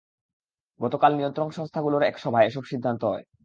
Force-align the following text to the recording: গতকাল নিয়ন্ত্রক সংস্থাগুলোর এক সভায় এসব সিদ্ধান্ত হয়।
গতকাল 0.79 1.11
নিয়ন্ত্রক 1.15 1.49
সংস্থাগুলোর 1.51 2.03
এক 2.03 2.15
সভায় 2.17 2.47
এসব 2.47 2.63
সিদ্ধান্ত 2.63 3.01
হয়। 3.03 3.25